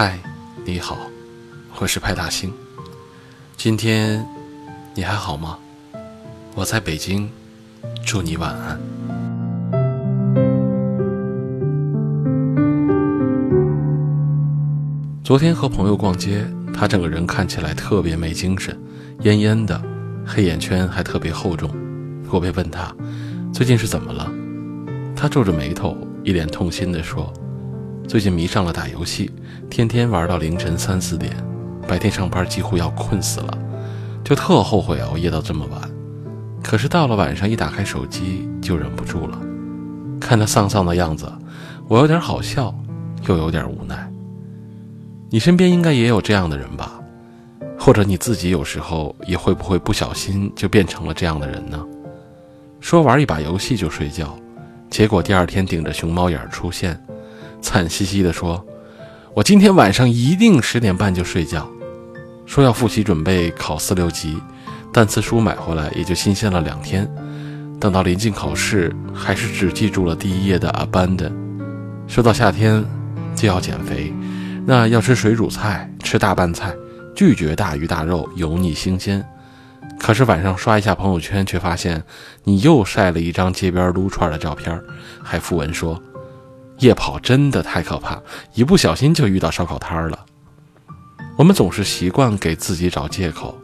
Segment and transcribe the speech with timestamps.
[0.00, 0.16] 嗨，
[0.64, 0.96] 你好，
[1.80, 2.52] 我是派大星。
[3.56, 4.24] 今天
[4.94, 5.58] 你还好吗？
[6.54, 7.28] 我在北京，
[8.06, 8.80] 祝你晚安。
[15.24, 18.78] 昨天和朋友逛街，他整个人看起来特别没精神，
[19.22, 19.82] 蔫蔫的，
[20.24, 21.68] 黑眼圈还特别厚重。
[22.30, 22.94] 我便问他，
[23.52, 24.30] 最近是怎么了？
[25.16, 27.32] 他皱着眉头，一脸痛心地说
[28.08, 29.30] ：“最近迷上了打游戏，
[29.68, 31.30] 天天玩到凌晨三四点，
[31.86, 33.58] 白天上班几乎要困死了，
[34.24, 35.78] 就特后悔熬夜到这么晚。
[36.62, 39.38] 可是到了晚上，一打开手机就忍不住了。
[40.18, 41.30] 看他丧丧的样子，
[41.86, 42.74] 我有点好笑，
[43.26, 44.10] 又有点无奈。
[45.28, 46.98] 你身边应该也有这样的人吧？
[47.78, 51.86] 或者你自己有时候也会不会不小心就变成了这样的人呢？
[52.80, 54.34] 说玩一把游戏就睡觉。”
[54.88, 56.98] 结果第二天顶着熊猫眼出现，
[57.60, 58.64] 惨兮兮地说
[59.34, 61.68] ：“我今天晚上一定十点半就睡觉。”
[62.46, 64.40] 说要复习准备考四六级，
[64.92, 67.06] 单词书买回来也就新鲜了两天，
[67.78, 71.30] 等到临近考试，还是只记住了第一页的 abandon。
[72.06, 72.82] 说到夏天
[73.36, 74.10] 就要减肥，
[74.64, 76.74] 那要吃水煮菜，吃大拌菜，
[77.14, 79.22] 拒绝大鱼大肉，油腻新鲜。
[79.98, 82.02] 可是晚上刷一下朋友圈，却发现
[82.44, 84.80] 你又晒了一张街边撸串的照片，
[85.22, 86.00] 还附文说
[86.78, 88.20] ：“夜跑真的太可怕，
[88.54, 90.24] 一不小心就遇到烧烤摊了。”
[91.36, 93.56] 我们总是习惯给自己找借口，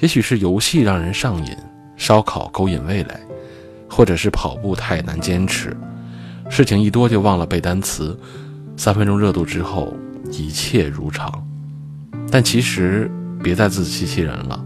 [0.00, 1.56] 也许是游戏让人上瘾，
[1.96, 3.14] 烧烤勾引味蕾，
[3.88, 5.74] 或者是跑步太难坚持，
[6.50, 8.18] 事情一多就忘了背单词，
[8.76, 9.96] 三分钟热度之后
[10.30, 11.32] 一切如常。
[12.30, 13.10] 但其实
[13.42, 14.62] 别再自欺欺人了。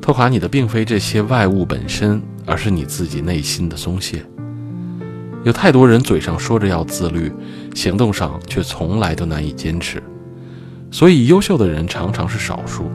[0.00, 4.24] 拖垮你的并非这些外物本身，而是你自己内心的松懈。
[5.44, 7.32] 有太多人嘴上说着要自律，
[7.74, 10.02] 行动上却从来都难以坚持。
[10.90, 12.90] 所以，优秀的人常常是少数。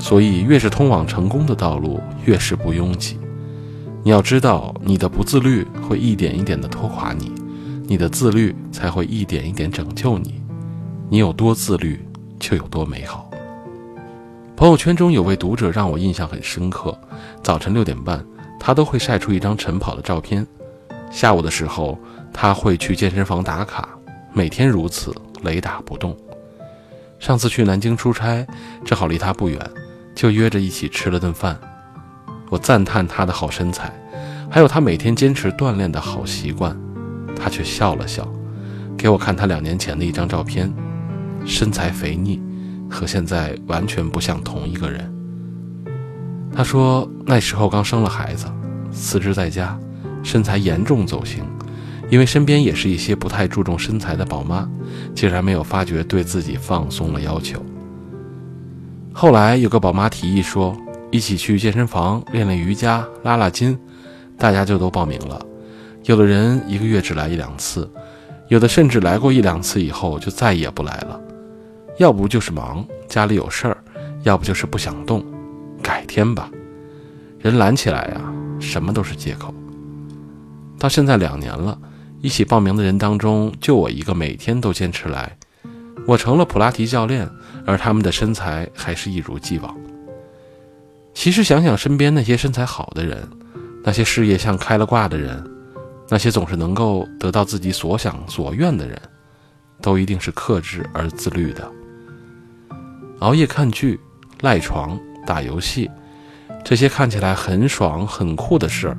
[0.00, 3.18] 所以，越是通往成功的道路，越是不拥挤。
[4.02, 7.32] 你要知道，你的不自律会一点一点地拖垮你，
[7.86, 10.42] 你的自律才会一点一点拯救你。
[11.08, 12.04] 你有多自律，
[12.38, 13.30] 就有多美好。
[14.56, 16.96] 朋友圈中有位读者让我印象很深刻。
[17.42, 18.22] 早晨六点半，
[18.60, 20.44] 他都会晒出一张晨跑的照片；
[21.14, 21.96] 下午的时候，
[22.32, 23.88] 他会去健身房打卡，
[24.32, 25.14] 每天如此，
[25.44, 26.16] 雷打不动。
[27.20, 28.44] 上次去南京出差，
[28.84, 29.56] 正好离他不远，
[30.12, 31.56] 就约着一起吃了顿饭。
[32.50, 33.94] 我赞叹他的好身材，
[34.50, 36.76] 还有他每天坚持锻炼的好习惯，
[37.36, 38.28] 他却笑了笑，
[38.98, 40.68] 给我看他两年前的一张照片，
[41.46, 42.42] 身材肥腻。
[42.90, 45.12] 和现在完全不像同一个人。
[46.54, 48.46] 他说那时候刚生了孩子，
[48.92, 49.76] 辞职在家，
[50.24, 51.44] 身材严重走形，
[52.10, 54.68] 因为身边也是一些不太注重身材的宝妈，
[55.14, 57.64] 竟然没有发觉对自己放松了要求。
[59.12, 60.76] 后来有个宝妈提议说，
[61.12, 63.78] 一起去健身房练练瑜伽、拉拉筋，
[64.36, 65.40] 大家就都报名了。
[66.04, 67.88] 有的人一个月只来一两次，
[68.48, 71.20] 有的甚至来过一两次以后就再也不来了。
[71.98, 73.76] 要不就是忙，家里有事儿；
[74.24, 75.24] 要不就是不想动，
[75.80, 76.50] 改天吧。
[77.38, 78.20] 人懒起来呀，
[78.58, 79.54] 什么都是借口。
[80.84, 81.78] 到现在两年了，
[82.20, 85.34] 一起报名的人当中，就我一个每天都坚持来。
[86.06, 87.26] 我成了普拉提教练，
[87.64, 89.74] 而他们的身材还是一如既往。
[91.14, 93.26] 其实想想身边那些身材好的人，
[93.82, 95.42] 那些事业像开了挂的人，
[96.10, 99.00] 那些总是能够得到自己所想所愿的人，
[99.80, 101.66] 都一定是克制而自律的。
[103.20, 103.98] 熬夜看剧、
[104.42, 105.90] 赖床、打游戏，
[106.62, 108.98] 这些看起来很爽很酷的事儿，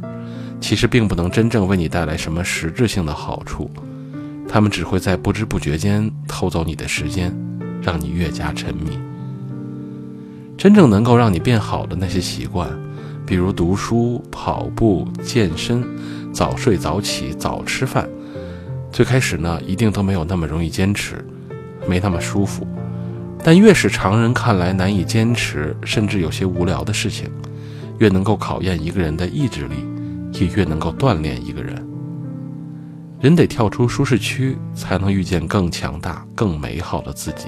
[0.65, 3.69] 其实并不能真正为你带来什么实质性的好处。
[4.49, 7.31] 他们只会在不知不觉间偷走你的时间，
[7.83, 8.97] 让你越加沉迷。
[10.57, 12.67] 真正能够让你变好的那些习惯，
[13.27, 15.85] 比如读书、跑步、健身、
[16.33, 18.09] 早睡早起、早吃饭，
[18.91, 21.23] 最开始呢，一定都没有那么容易坚持，
[21.87, 22.67] 没那么舒服。
[23.43, 27.29] 但越是常人看来难以坚持，甚至有些无聊的事情，
[27.99, 29.75] 越能够考验一个人的意志力，
[30.39, 31.75] 也越能够锻炼一个人。
[33.21, 37.47] 人得跳出舒适区，才能遇见更强大、更美好的自己。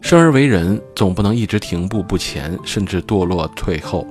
[0.00, 4.06] 生而为人，总不能一直停步不前，甚至堕落退后。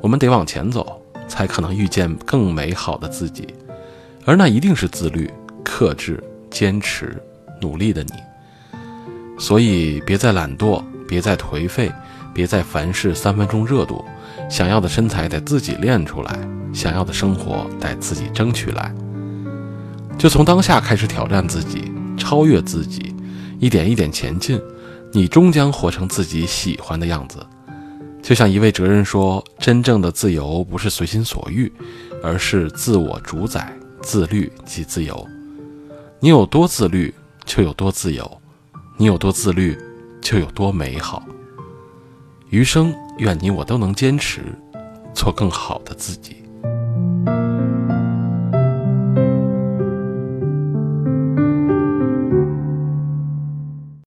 [0.00, 3.46] 我们得往前走，才可能遇见更美好的自己。
[4.24, 5.30] 而那一定是自律、
[5.62, 7.22] 克制、坚持、
[7.60, 8.12] 努力的你。
[9.38, 11.92] 所以，别再懒惰，别再颓废，
[12.32, 14.02] 别再凡事三分钟热度。
[14.48, 16.38] 想要的身材得自己练出来，
[16.72, 18.94] 想要的生活得自己争取来。
[20.16, 23.14] 就从当下开始挑战自己，超越自己，
[23.58, 24.60] 一点一点前进，
[25.12, 27.44] 你终将活成自己喜欢的样子。
[28.22, 31.70] 就像一位哲人说：“真正的自由不是随心所欲，
[32.22, 35.28] 而是自我主宰、自律即自由。
[36.20, 37.12] 你有多自律，
[37.44, 38.24] 就有多自由；
[38.96, 39.76] 你有多自律，
[40.22, 41.22] 就有多美好。
[42.48, 44.42] 余生，愿你我都能坚持
[45.14, 46.36] 做更好的自己。